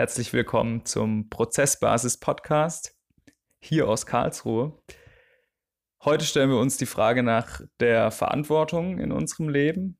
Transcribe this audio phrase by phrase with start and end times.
[0.00, 2.96] Herzlich willkommen zum Prozessbasis Podcast
[3.58, 4.80] hier aus Karlsruhe.
[6.02, 9.98] Heute stellen wir uns die Frage nach der Verantwortung in unserem Leben.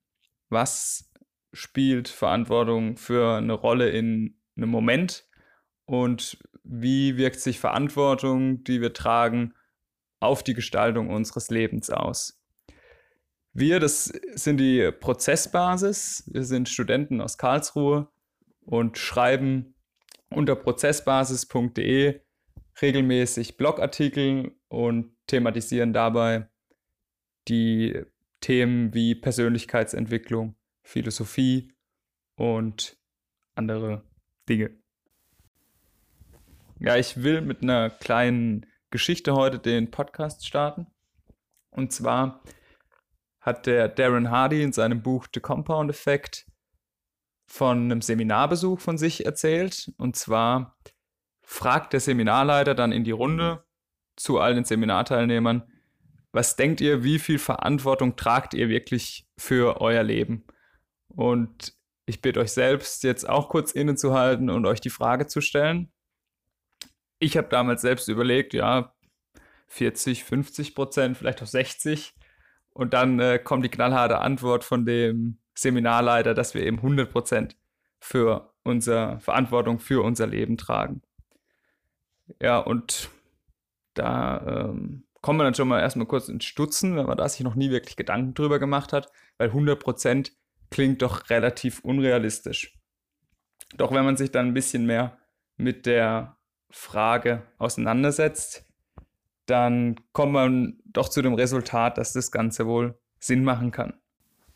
[0.49, 1.13] Was
[1.53, 5.29] spielt Verantwortung für eine Rolle in einem Moment
[5.85, 9.53] und wie wirkt sich Verantwortung, die wir tragen,
[10.19, 12.43] auf die Gestaltung unseres Lebens aus?
[13.53, 16.25] Wir, das sind die Prozessbasis.
[16.32, 18.09] Wir sind Studenten aus Karlsruhe
[18.62, 19.75] und schreiben
[20.30, 22.20] unter prozessbasis.de
[22.80, 26.48] regelmäßig Blogartikel und thematisieren dabei
[27.48, 28.03] die
[28.40, 31.75] Themen wie Persönlichkeitsentwicklung, Philosophie
[32.36, 32.97] und
[33.55, 34.05] andere
[34.48, 34.70] Dinge.
[36.78, 40.86] Ja, ich will mit einer kleinen Geschichte heute den Podcast starten.
[41.70, 42.42] Und zwar
[43.41, 46.50] hat der Darren Hardy in seinem Buch The Compound Effect
[47.51, 49.93] von einem Seminarbesuch von sich erzählt.
[49.98, 50.79] Und zwar
[51.43, 53.65] fragt der Seminarleiter dann in die Runde
[54.17, 55.65] zu allen Seminarteilnehmern,
[56.31, 60.45] was denkt ihr, wie viel Verantwortung tragt ihr wirklich für euer Leben?
[61.09, 61.75] Und
[62.06, 65.93] ich bitte euch selbst jetzt auch kurz innezuhalten und euch die Frage zu stellen.
[67.19, 68.95] Ich habe damals selbst überlegt, ja,
[69.67, 72.15] 40, 50 Prozent, vielleicht auch 60.
[72.71, 77.56] Und dann äh, kommt die knallharte Antwort von dem Seminarleiter, dass wir eben 100 Prozent
[78.00, 81.03] für unsere Verantwortung für unser Leben tragen.
[82.41, 83.11] Ja, und
[83.94, 87.41] da ähm, kommen wir dann schon mal erstmal kurz ins Stutzen, wenn man da sich
[87.41, 90.33] noch nie wirklich Gedanken drüber gemacht hat, weil 100 Prozent
[90.70, 92.78] klingt doch relativ unrealistisch.
[93.77, 95.19] Doch wenn man sich dann ein bisschen mehr
[95.56, 96.38] mit der
[96.70, 98.64] Frage auseinandersetzt,
[99.47, 104.00] dann kommt man doch zu dem Resultat, dass das Ganze wohl Sinn machen kann.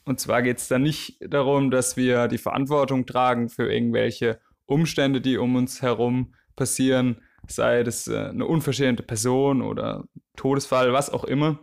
[0.04, 5.20] Und zwar geht es da nicht darum, dass wir die Verantwortung tragen für irgendwelche Umstände,
[5.20, 10.04] die um uns herum passieren, sei das äh, eine unverschämte Person oder
[10.36, 11.58] Todesfall, was auch immer.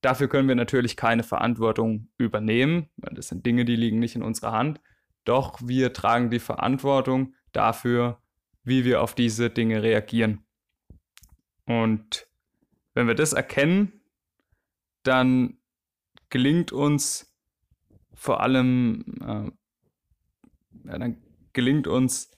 [0.00, 4.22] Dafür können wir natürlich keine Verantwortung übernehmen, weil das sind Dinge, die liegen nicht in
[4.22, 4.80] unserer Hand.
[5.24, 8.20] Doch wir tragen die Verantwortung dafür,
[8.62, 10.44] wie wir auf diese Dinge reagieren.
[11.66, 12.26] Und
[12.94, 14.00] wenn wir das erkennen,
[15.02, 15.58] dann
[16.30, 17.35] gelingt uns
[18.16, 19.50] vor allem, äh,
[20.88, 21.22] ja, dann
[21.52, 22.32] gelingt uns,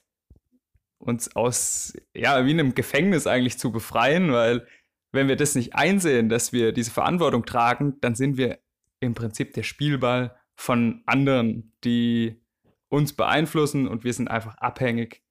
[0.99, 4.67] uns aus, ja, wie einem Gefängnis eigentlich zu befreien, weil
[5.11, 8.59] wenn wir das nicht einsehen, dass wir diese Verantwortung tragen, dann sind wir
[8.99, 12.43] im Prinzip der Spielball von anderen, die
[12.89, 15.23] uns beeinflussen und wir sind einfach abhängig.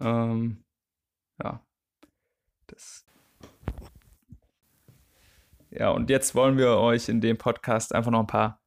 [0.00, 0.64] Ähm,
[1.42, 1.64] ja,
[2.68, 3.04] das.
[5.70, 8.59] Ja, und jetzt wollen wir euch in dem Podcast einfach noch ein paar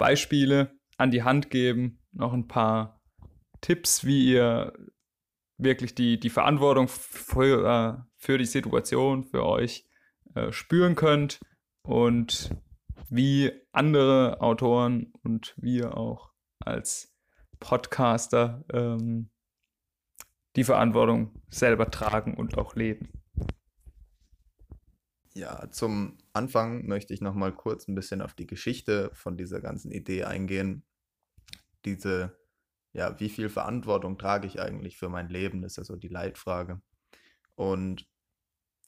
[0.00, 3.02] Beispiele an die Hand geben, noch ein paar
[3.60, 4.72] Tipps, wie ihr
[5.58, 9.86] wirklich die, die Verantwortung für, äh, für die Situation, für euch
[10.34, 11.38] äh, spüren könnt
[11.82, 12.50] und
[13.10, 17.14] wie andere Autoren und wir auch als
[17.58, 19.28] Podcaster ähm,
[20.56, 23.12] die Verantwortung selber tragen und auch leben.
[25.34, 29.60] Ja, zum Anfang möchte ich noch mal kurz ein bisschen auf die Geschichte von dieser
[29.60, 30.84] ganzen Idee eingehen.
[31.84, 32.38] Diese,
[32.92, 35.64] ja, wie viel Verantwortung trage ich eigentlich für mein Leben?
[35.64, 36.80] Ist ja so die Leitfrage.
[37.54, 38.06] Und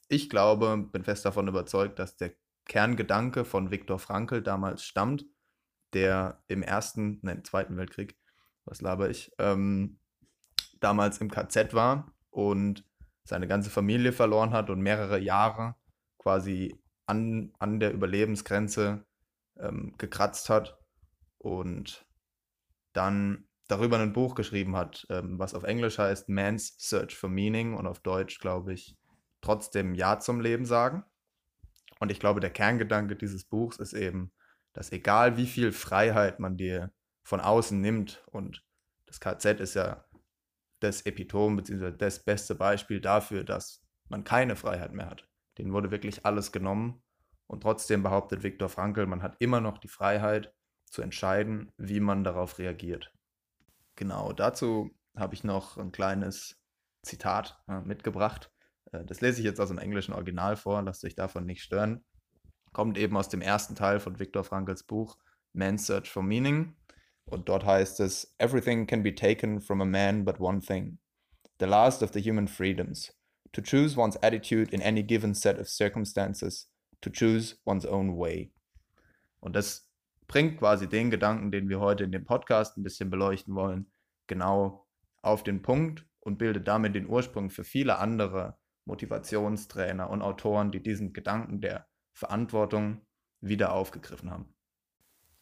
[0.07, 2.33] ich glaube, bin fest davon überzeugt, dass der
[2.65, 5.25] Kerngedanke von Viktor Frankl damals stammt,
[5.93, 8.17] der im Ersten, nein, Zweiten Weltkrieg,
[8.65, 9.99] was laber ich, ähm,
[10.79, 12.85] damals im KZ war und
[13.23, 15.75] seine ganze Familie verloren hat und mehrere Jahre
[16.17, 16.75] quasi
[17.05, 19.05] an, an der Überlebensgrenze
[19.57, 20.77] ähm, gekratzt hat
[21.37, 22.05] und
[22.93, 27.73] dann darüber ein Buch geschrieben hat, ähm, was auf Englisch heißt Man's Search for Meaning
[27.73, 28.95] und auf Deutsch, glaube ich,
[29.41, 31.03] trotzdem Ja zum Leben sagen.
[31.99, 34.31] Und ich glaube, der Kerngedanke dieses Buchs ist eben,
[34.73, 36.91] dass egal wie viel Freiheit man dir
[37.23, 38.63] von außen nimmt, und
[39.05, 40.03] das KZ ist ja
[40.79, 41.91] das Epitom bzw.
[41.91, 45.27] das beste Beispiel dafür, dass man keine Freiheit mehr hat.
[45.57, 47.01] Den wurde wirklich alles genommen.
[47.47, 50.53] Und trotzdem behauptet Viktor Frankl, man hat immer noch die Freiheit
[50.85, 53.13] zu entscheiden, wie man darauf reagiert.
[53.95, 56.59] Genau, dazu habe ich noch ein kleines
[57.03, 58.51] Zitat äh, mitgebracht.
[58.91, 62.03] Äh, das lese ich jetzt aus dem englischen Original vor, lasst euch davon nicht stören.
[62.71, 65.17] Kommt eben aus dem ersten Teil von Viktor Frankls Buch
[65.53, 66.75] Man's Search for Meaning.
[67.25, 70.97] Und dort heißt es, Everything can be taken from a man but one thing.
[71.59, 73.15] The last of the human freedoms
[73.53, 76.69] to choose one's attitude in any given set of circumstances,
[77.01, 78.51] to choose one's own way.
[79.39, 79.89] Und das
[80.27, 83.91] bringt quasi den Gedanken, den wir heute in dem Podcast ein bisschen beleuchten wollen,
[84.27, 84.87] genau
[85.21, 90.81] auf den Punkt und bildet damit den Ursprung für viele andere Motivationstrainer und Autoren, die
[90.81, 93.01] diesen Gedanken der Verantwortung
[93.41, 94.53] wieder aufgegriffen haben.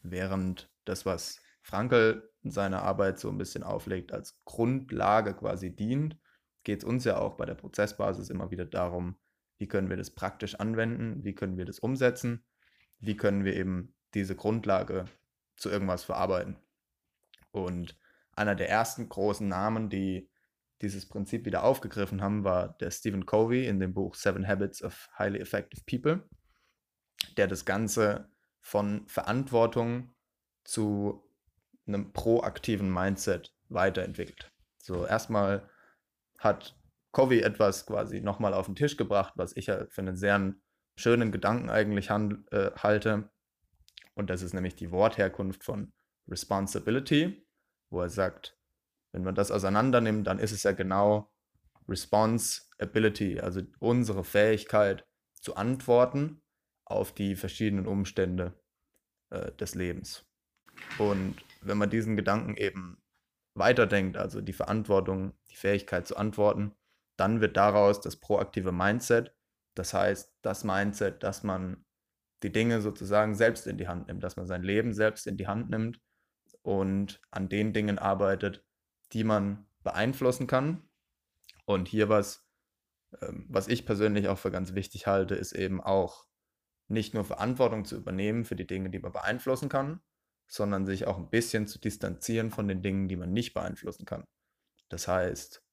[0.02, 6.18] Während das, was Frankel in seiner Arbeit so ein bisschen auflegt, als Grundlage quasi dient,
[6.64, 9.16] geht es uns ja auch bei der Prozessbasis immer wieder darum,
[9.58, 12.44] wie können wir das praktisch anwenden, wie können wir das umsetzen,
[13.00, 15.06] wie können wir eben diese Grundlage
[15.56, 16.58] zu irgendwas verarbeiten.
[17.52, 17.98] Und
[18.36, 20.30] einer der ersten großen Namen, die
[20.82, 25.10] dieses Prinzip wieder aufgegriffen haben, war der Stephen Covey in dem Buch Seven Habits of
[25.18, 26.28] Highly Effective People,
[27.38, 28.30] der das Ganze
[28.62, 30.14] von Verantwortung
[30.64, 31.24] zu
[31.86, 34.52] einem proaktiven Mindset weiterentwickelt.
[34.78, 35.70] So erstmal
[36.42, 36.78] hat
[37.14, 40.54] Covey etwas quasi nochmal auf den Tisch gebracht, was ich für einen sehr
[40.98, 43.30] schönen Gedanken eigentlich äh, halte.
[44.16, 45.94] Und das ist nämlich die Wortherkunft von
[46.28, 47.46] Responsibility,
[47.90, 48.58] wo er sagt,
[49.14, 51.32] wenn man das auseinander dann ist es ja genau
[51.88, 56.42] Responsibility, also unsere Fähigkeit zu antworten
[56.86, 58.60] auf die verschiedenen Umstände
[59.30, 60.26] äh, des Lebens.
[60.98, 63.02] Und wenn man diesen Gedanken eben
[63.54, 66.74] weiterdenkt, also die Verantwortung, die Fähigkeit zu antworten,
[67.18, 69.36] dann wird daraus das proaktive Mindset,
[69.76, 71.86] das heißt das Mindset, dass man
[72.44, 75.48] die Dinge sozusagen selbst in die Hand nimmt, dass man sein Leben selbst in die
[75.48, 76.02] Hand nimmt
[76.64, 78.66] und an den Dingen arbeitet,
[79.14, 80.90] die man beeinflussen kann.
[81.66, 82.48] Und hier was,
[83.22, 86.26] ähm, was ich persönlich auch für ganz wichtig halte, ist eben auch
[86.88, 90.02] nicht nur Verantwortung zu übernehmen für die Dinge, die man beeinflussen kann,
[90.52, 94.26] sondern sich auch ein bisschen zu distanzieren von den Dingen, die man nicht beeinflussen kann.
[94.90, 95.64] Das heißt,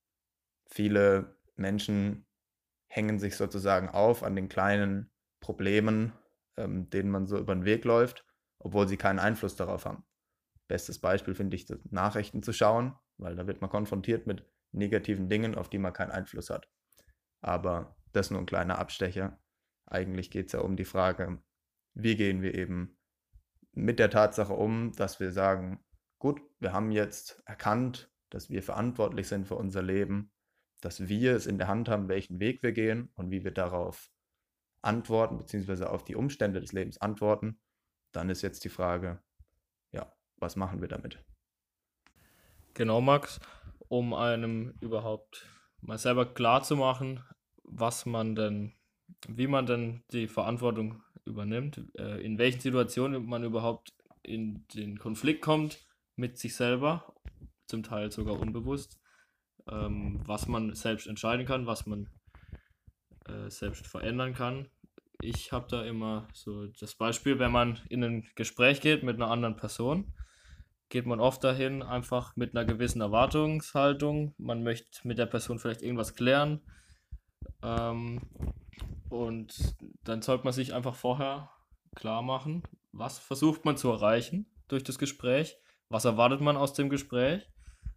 [0.66, 2.26] viele Menschen
[2.86, 5.10] hängen sich sozusagen auf an den kleinen
[5.40, 6.12] Problemen,
[6.56, 8.24] ähm, denen man so über den Weg läuft,
[8.60, 10.04] obwohl sie keinen Einfluss darauf haben.
[10.68, 15.56] Bestes Beispiel finde ich, Nachrichten zu schauen, weil da wird man konfrontiert mit negativen Dingen,
[15.56, 16.68] auf die man keinen Einfluss hat.
[17.40, 19.40] Aber das nur ein kleiner Abstecher.
[19.86, 21.42] Eigentlich geht es ja um die Frage,
[21.94, 22.97] wie gehen wir eben
[23.78, 25.80] mit der Tatsache um, dass wir sagen,
[26.18, 30.30] gut, wir haben jetzt erkannt, dass wir verantwortlich sind für unser Leben,
[30.80, 34.10] dass wir es in der Hand haben, welchen Weg wir gehen und wie wir darauf
[34.82, 37.60] antworten, beziehungsweise auf die Umstände des Lebens antworten,
[38.12, 39.20] dann ist jetzt die Frage,
[39.92, 41.24] ja, was machen wir damit?
[42.74, 43.40] Genau, Max,
[43.88, 45.46] um einem überhaupt
[45.80, 47.24] mal selber klar zu machen,
[47.64, 48.74] was man denn,
[49.26, 53.92] wie man denn die Verantwortung übernimmt, äh, in welchen Situationen man überhaupt
[54.22, 55.86] in den Konflikt kommt
[56.16, 57.14] mit sich selber,
[57.66, 58.98] zum Teil sogar unbewusst,
[59.70, 62.08] ähm, was man selbst entscheiden kann, was man
[63.26, 64.68] äh, selbst verändern kann.
[65.20, 69.30] Ich habe da immer so das Beispiel, wenn man in ein Gespräch geht mit einer
[69.30, 70.14] anderen Person,
[70.88, 74.34] geht man oft dahin einfach mit einer gewissen Erwartungshaltung.
[74.38, 76.60] Man möchte mit der Person vielleicht irgendwas klären.
[77.62, 78.20] Ähm,
[79.10, 81.50] und dann sollte man sich einfach vorher
[81.94, 82.62] klar machen,
[82.92, 85.56] was versucht man zu erreichen durch das Gespräch,
[85.88, 87.48] was erwartet man aus dem Gespräch.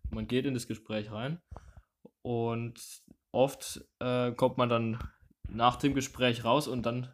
[0.10, 1.42] Man geht in das Gespräch rein
[2.22, 2.82] und
[3.32, 5.00] oft äh, kommt man dann
[5.50, 7.14] nach dem Gespräch raus und dann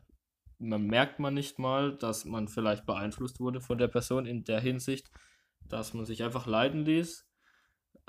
[0.59, 4.59] man merkt man nicht mal, dass man vielleicht beeinflusst wurde von der Person in der
[4.59, 5.11] Hinsicht,
[5.69, 7.27] dass man sich einfach leiden ließ.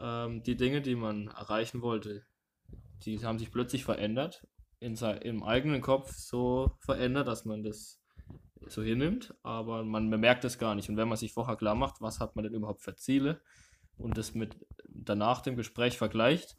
[0.01, 2.25] Ähm, die Dinge, die man erreichen wollte,
[3.05, 4.47] die haben sich plötzlich verändert
[4.81, 8.01] in im eigenen Kopf so verändert, dass man das
[8.67, 10.89] so hinnimmt, aber man bemerkt es gar nicht.
[10.89, 13.41] Und wenn man sich vorher klar macht, was hat man denn überhaupt für Ziele
[13.97, 14.57] und das mit
[14.89, 16.57] danach dem Gespräch vergleicht,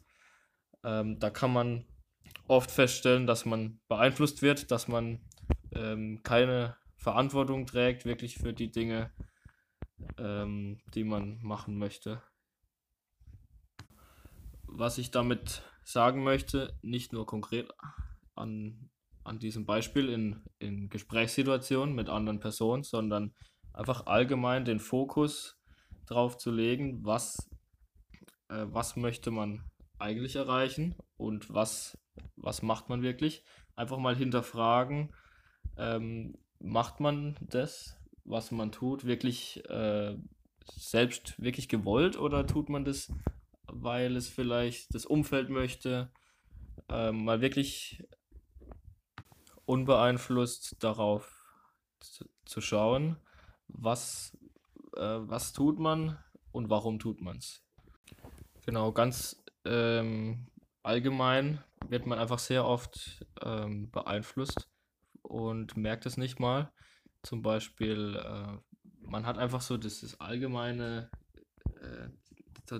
[0.84, 1.84] ähm, da kann man
[2.48, 5.20] oft feststellen, dass man beeinflusst wird, dass man
[5.72, 9.10] ähm, keine Verantwortung trägt, wirklich für die Dinge,
[10.18, 12.22] ähm, die man machen möchte.
[14.66, 17.72] Was ich damit sagen möchte, nicht nur konkret
[18.40, 18.90] an,
[19.24, 23.34] an diesem Beispiel in, in Gesprächssituationen mit anderen Personen, sondern
[23.72, 25.58] einfach allgemein den Fokus
[26.06, 27.50] drauf zu legen, was,
[28.48, 29.64] äh, was möchte man
[29.98, 31.98] eigentlich erreichen und was,
[32.36, 33.44] was macht man wirklich.
[33.76, 35.14] Einfach mal hinterfragen,
[35.76, 40.16] ähm, macht man das, was man tut, wirklich äh,
[40.74, 43.12] selbst wirklich gewollt oder tut man das,
[43.66, 46.10] weil es vielleicht das Umfeld möchte,
[46.88, 48.04] ähm, mal wirklich
[49.70, 51.46] unbeeinflusst darauf
[52.00, 53.16] zu, zu schauen,
[53.68, 54.36] was,
[54.96, 56.18] äh, was tut man
[56.50, 57.62] und warum tut man es.
[58.66, 60.48] Genau, ganz ähm,
[60.82, 64.68] allgemein wird man einfach sehr oft ähm, beeinflusst
[65.22, 66.72] und merkt es nicht mal.
[67.22, 68.58] Zum Beispiel, äh,
[69.02, 71.12] man hat einfach so das, das allgemeine,
[71.80, 72.08] äh,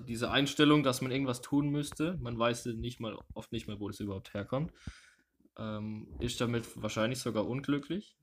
[0.01, 3.87] diese Einstellung, dass man irgendwas tun müsste, man weiß nicht mal, oft nicht mal, wo
[3.87, 4.73] das überhaupt herkommt,
[5.57, 8.17] ähm, ist damit wahrscheinlich sogar unglücklich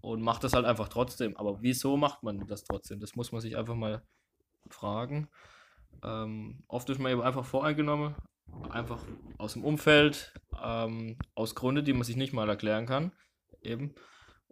[0.00, 1.36] und macht das halt einfach trotzdem.
[1.36, 3.00] Aber wieso macht man das trotzdem?
[3.00, 4.02] Das muss man sich einfach mal
[4.70, 5.28] fragen.
[6.02, 8.14] Ähm, oft ist man eben einfach voreingenommen,
[8.70, 9.02] einfach
[9.38, 13.12] aus dem Umfeld, ähm, aus Gründen, die man sich nicht mal erklären kann.
[13.60, 13.94] Eben.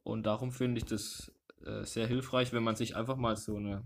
[0.02, 1.33] Und darum finde ich das
[1.64, 3.85] äh, sehr hilfreich, wenn man sich einfach mal so eine,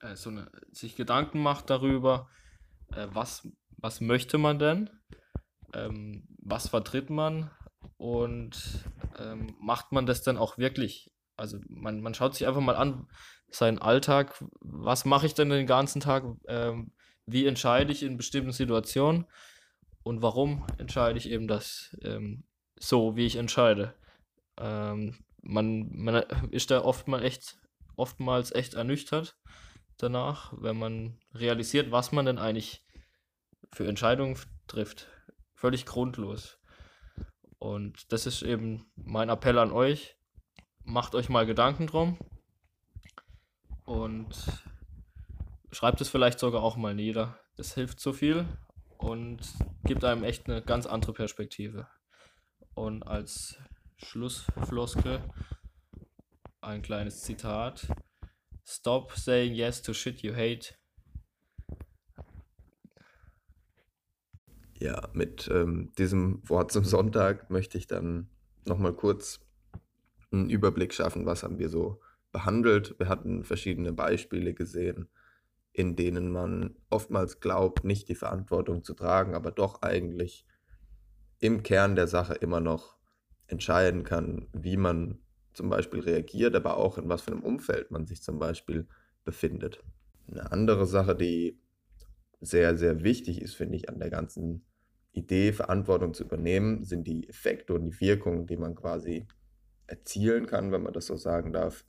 [0.00, 2.28] äh, so eine, sich Gedanken macht darüber,
[2.92, 4.90] äh, was, was möchte man denn,
[5.74, 7.50] ähm, was vertritt man
[7.96, 8.84] und
[9.18, 11.12] ähm, macht man das dann auch wirklich?
[11.36, 13.08] Also man, man schaut sich einfach mal an,
[13.50, 16.92] seinen Alltag, was mache ich denn den ganzen Tag, ähm,
[17.26, 19.26] wie entscheide ich in bestimmten Situationen
[20.02, 22.44] und warum entscheide ich eben das ähm,
[22.76, 23.94] so, wie ich entscheide.
[24.58, 26.16] Ähm, man, man
[26.50, 27.56] ist da oft echt,
[27.96, 29.36] oftmals echt ernüchtert
[29.96, 32.84] danach, wenn man realisiert, was man denn eigentlich
[33.72, 35.08] für Entscheidungen trifft.
[35.54, 36.58] Völlig grundlos.
[37.58, 40.16] Und das ist eben mein Appell an euch.
[40.84, 42.18] Macht euch mal Gedanken drum
[43.84, 44.34] und
[45.72, 47.38] schreibt es vielleicht sogar auch mal nieder.
[47.56, 48.46] Das hilft so viel
[48.98, 49.40] und
[49.84, 51.86] gibt einem echt eine ganz andere Perspektive.
[52.74, 53.58] Und als
[53.96, 55.22] Schlussfloskel
[56.60, 57.86] ein kleines Zitat.
[58.64, 60.74] Stop saying yes to shit you hate.
[64.84, 68.28] Ja, mit ähm, diesem Wort zum Sonntag möchte ich dann
[68.66, 69.40] nochmal kurz
[70.30, 72.94] einen Überblick schaffen, was haben wir so behandelt.
[72.98, 75.08] Wir hatten verschiedene Beispiele gesehen,
[75.72, 80.44] in denen man oftmals glaubt, nicht die Verantwortung zu tragen, aber doch eigentlich
[81.40, 82.98] im Kern der Sache immer noch
[83.46, 85.18] entscheiden kann, wie man
[85.54, 88.86] zum Beispiel reagiert, aber auch in was für einem Umfeld man sich zum Beispiel
[89.24, 89.82] befindet.
[90.30, 91.58] Eine andere Sache, die
[92.42, 94.66] sehr, sehr wichtig ist, finde ich, an der ganzen
[95.14, 99.26] Idee, Verantwortung zu übernehmen, sind die Effekte und die Wirkungen, die man quasi
[99.86, 101.84] erzielen kann, wenn man das so sagen darf,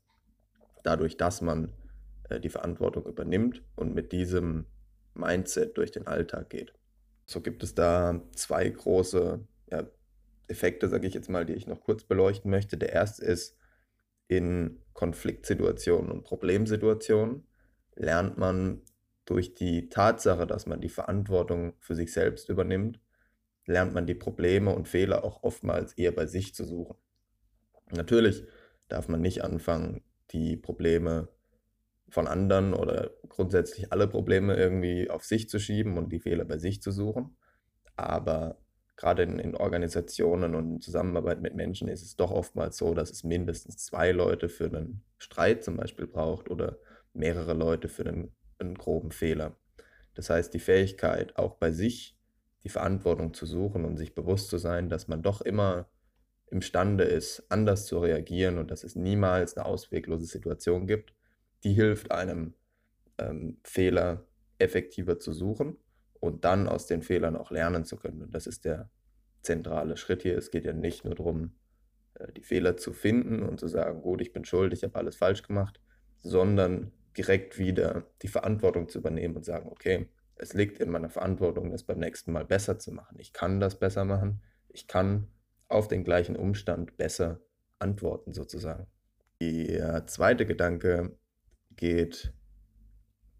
[0.84, 1.74] dadurch, dass man
[2.30, 4.66] äh, die Verantwortung übernimmt und mit diesem
[5.14, 6.74] Mindset durch den Alltag geht.
[7.26, 9.40] So gibt es da zwei große
[9.72, 9.84] ja,
[10.48, 12.78] Effekte, sage ich jetzt mal, die ich noch kurz beleuchten möchte.
[12.78, 13.58] Der erste ist,
[14.28, 17.48] in Konfliktsituationen und Problemsituationen
[17.96, 18.82] lernt man
[19.26, 23.00] durch die Tatsache, dass man die Verantwortung für sich selbst übernimmt,
[23.66, 26.96] lernt man die Probleme und Fehler auch oftmals eher bei sich zu suchen.
[27.92, 28.44] Natürlich
[28.88, 31.30] darf man nicht anfangen, die Probleme
[32.10, 36.58] von anderen oder grundsätzlich alle Probleme irgendwie auf sich zu schieben und die Fehler bei
[36.58, 37.36] sich zu suchen.
[37.96, 38.60] Aber
[38.96, 43.12] gerade in, in, Organisationen und in Zusammenarbeit mit Menschen ist es doch oftmals so, dass
[43.12, 46.78] es mindestens zwei Leute für einen Streit zum Beispiel braucht oder
[47.14, 49.56] mehrere Leute für einen, einen groben Fehler.
[50.14, 52.15] Das heißt, die Fähigkeit, auch bei sich
[52.66, 55.88] die Verantwortung zu suchen und sich bewusst zu sein, dass man doch immer
[56.48, 61.14] imstande ist, anders zu reagieren und dass es niemals eine ausweglose Situation gibt,
[61.64, 62.56] die hilft einem
[63.20, 64.26] ähm, Fehler
[64.58, 65.78] effektiver zu suchen
[66.20, 68.24] und dann aus den Fehlern auch lernen zu können.
[68.24, 68.90] Und das ist der
[69.44, 70.36] zentrale Schritt hier.
[70.36, 71.52] Es geht ja nicht nur darum,
[72.16, 75.16] äh, die Fehler zu finden und zu sagen, gut, ich bin schuld, ich habe alles
[75.16, 75.80] falsch gemacht,
[76.22, 81.72] sondern direkt wieder die Verantwortung zu übernehmen und sagen, okay, es liegt in meiner Verantwortung,
[81.72, 83.18] das beim nächsten Mal besser zu machen.
[83.20, 84.42] Ich kann das besser machen.
[84.70, 85.28] Ich kann
[85.68, 87.40] auf den gleichen Umstand besser
[87.80, 88.88] antworten sozusagen.
[89.42, 91.18] Der zweite Gedanke
[91.76, 92.34] geht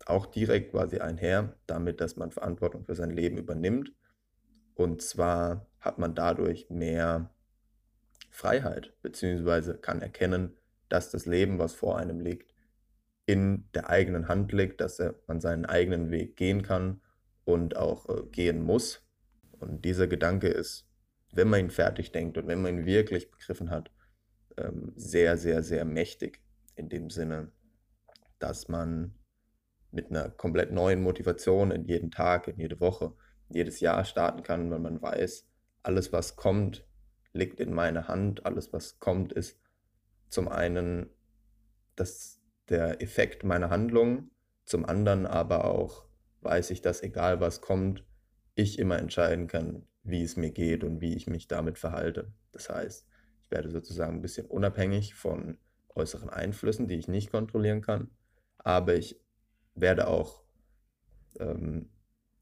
[0.06, 3.92] auch direkt quasi einher damit, dass man Verantwortung für sein Leben übernimmt.
[4.76, 7.34] Und zwar hat man dadurch mehr
[8.30, 10.58] Freiheit, beziehungsweise kann erkennen,
[10.90, 12.55] dass das Leben, was vor einem liegt,
[13.26, 17.02] in der eigenen Hand liegt, dass man seinen eigenen Weg gehen kann
[17.44, 19.04] und auch äh, gehen muss.
[19.52, 20.88] Und dieser Gedanke ist,
[21.32, 23.92] wenn man ihn fertig denkt und wenn man ihn wirklich begriffen hat,
[24.58, 26.42] ähm, sehr, sehr, sehr mächtig
[26.76, 27.52] in dem Sinne,
[28.40, 29.16] dass man
[29.92, 33.14] mit einer komplett neuen Motivation in jeden Tag, in jede Woche,
[33.50, 35.48] jedes Jahr starten kann, wenn man weiß,
[35.84, 36.86] alles, was kommt,
[37.32, 38.46] liegt in meiner Hand.
[38.46, 39.60] Alles, was kommt, ist
[40.30, 41.10] zum einen
[41.96, 44.32] das, der Effekt meiner Handlung,
[44.66, 46.06] zum anderen aber auch
[46.42, 48.04] weiß ich, dass egal was kommt,
[48.56, 52.32] ich immer entscheiden kann, wie es mir geht und wie ich mich damit verhalte.
[52.52, 53.08] Das heißt,
[53.42, 55.58] ich werde sozusagen ein bisschen unabhängig von
[55.94, 58.10] äußeren Einflüssen, die ich nicht kontrollieren kann,
[58.58, 59.20] aber ich
[59.76, 60.44] werde auch
[61.40, 61.90] ähm,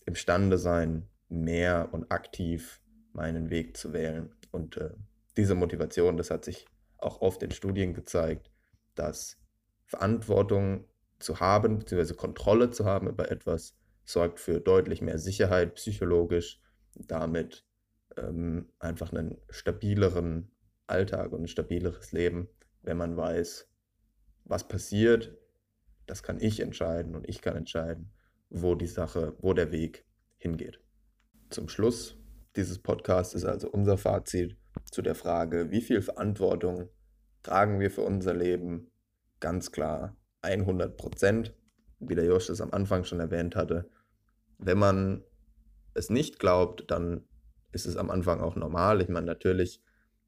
[0.05, 2.81] imstande sein, mehr und aktiv
[3.13, 4.35] meinen Weg zu wählen.
[4.51, 4.91] Und äh,
[5.37, 8.51] diese Motivation, das hat sich auch oft in Studien gezeigt,
[8.95, 9.37] dass
[9.85, 10.85] Verantwortung
[11.19, 13.75] zu haben, beziehungsweise Kontrolle zu haben über etwas,
[14.05, 16.61] sorgt für deutlich mehr Sicherheit psychologisch,
[16.95, 17.65] damit
[18.17, 20.51] ähm, einfach einen stabileren
[20.87, 22.49] Alltag und ein stabileres Leben,
[22.81, 23.69] wenn man weiß,
[24.45, 25.37] was passiert,
[26.05, 28.11] das kann ich entscheiden und ich kann entscheiden,
[28.49, 30.05] wo die Sache, wo der Weg
[30.37, 30.79] hingeht.
[31.49, 32.17] Zum Schluss
[32.55, 34.57] dieses Podcasts ist also unser Fazit
[34.91, 36.89] zu der Frage, wie viel Verantwortung
[37.41, 38.91] tragen wir für unser Leben?
[39.43, 41.53] Ganz klar 100 Prozent,
[41.99, 43.89] wie der Josh es am Anfang schon erwähnt hatte.
[44.57, 45.21] Wenn man
[45.93, 47.27] es nicht glaubt, dann
[47.73, 49.01] ist es am Anfang auch normal.
[49.01, 49.83] Ich meine, natürlich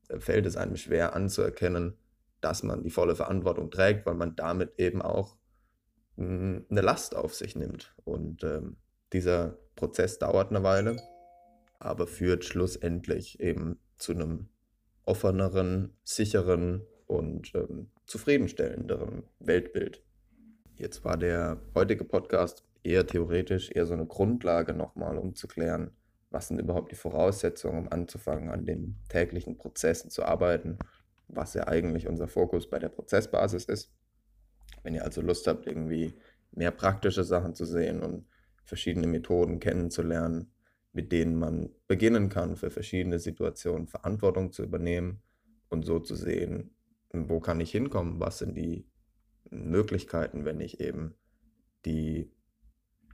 [0.10, 1.98] äh, fällt es einem schwer anzuerkennen,
[2.42, 5.38] dass man die volle Verantwortung trägt, weil man damit eben auch
[6.18, 7.96] eine Last auf sich nimmt.
[8.04, 8.76] Und ähm,
[9.14, 10.98] dieser Prozess dauert eine Weile,
[11.80, 14.50] aber führt schlussendlich eben zu einem
[15.06, 20.04] offeneren, sicheren und ähm, zufriedenstellenderen Weltbild.
[20.76, 25.92] Jetzt war der heutige Podcast eher theoretisch, eher so eine Grundlage nochmal, um zu klären,
[26.30, 30.78] was sind überhaupt die Voraussetzungen, um anzufangen, an den täglichen Prozessen zu arbeiten,
[31.28, 33.92] was ja eigentlich unser Fokus bei der Prozessbasis ist.
[34.84, 36.14] Wenn ihr also Lust habt, irgendwie
[36.52, 38.28] mehr praktische Sachen zu sehen und
[38.66, 40.52] verschiedene Methoden kennenzulernen,
[40.92, 45.22] mit denen man beginnen kann, für verschiedene Situationen Verantwortung zu übernehmen
[45.70, 46.75] und so zu sehen,
[47.30, 48.88] wo kann ich hinkommen, was sind die
[49.50, 51.16] Möglichkeiten, wenn ich eben
[51.86, 52.32] die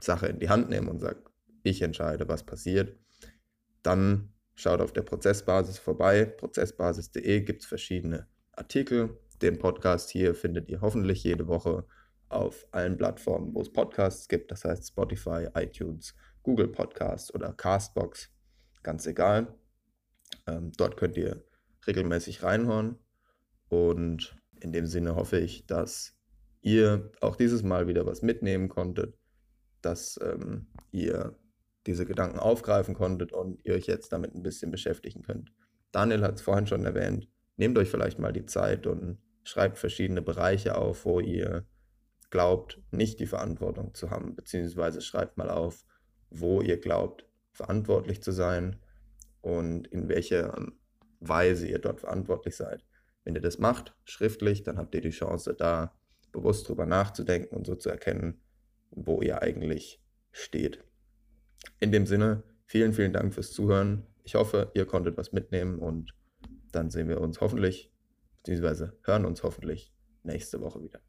[0.00, 1.22] Sache in die Hand nehme und sage,
[1.62, 2.98] ich entscheide, was passiert,
[3.82, 6.24] dann schaut auf der Prozessbasis vorbei.
[6.24, 9.18] Prozessbasis.de gibt es verschiedene Artikel.
[9.40, 11.86] Den Podcast hier findet ihr hoffentlich jede Woche
[12.28, 18.30] auf allen Plattformen, wo es Podcasts gibt, das heißt Spotify, iTunes, Google Podcasts oder Castbox,
[18.82, 19.54] ganz egal.
[20.46, 21.44] Ähm, dort könnt ihr
[21.86, 22.98] regelmäßig reinhören
[23.72, 26.14] und in dem Sinne hoffe ich, dass
[26.60, 29.18] ihr auch dieses Mal wieder was mitnehmen konntet,
[29.80, 31.38] dass ähm, ihr
[31.86, 35.54] diese Gedanken aufgreifen konntet und ihr euch jetzt damit ein bisschen beschäftigen könnt.
[35.90, 40.20] Daniel hat es vorhin schon erwähnt, nehmt euch vielleicht mal die Zeit und schreibt verschiedene
[40.20, 41.66] Bereiche auf, wo ihr
[42.28, 45.86] glaubt, nicht die Verantwortung zu haben, beziehungsweise schreibt mal auf,
[46.28, 48.76] wo ihr glaubt, verantwortlich zu sein
[49.40, 50.54] und in welcher
[51.20, 52.84] Weise ihr dort verantwortlich seid.
[53.24, 55.94] Wenn ihr das macht, schriftlich, dann habt ihr die Chance, da
[56.32, 58.40] bewusst drüber nachzudenken und so zu erkennen,
[58.90, 60.84] wo ihr eigentlich steht.
[61.78, 64.06] In dem Sinne, vielen, vielen Dank fürs Zuhören.
[64.24, 66.14] Ich hoffe, ihr konntet was mitnehmen und
[66.72, 67.92] dann sehen wir uns hoffentlich,
[68.38, 71.00] beziehungsweise hören uns hoffentlich nächste Woche wieder.